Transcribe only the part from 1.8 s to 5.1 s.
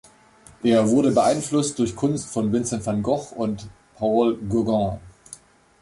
Kunst von Vincent van Gogh und Paul Gauguin.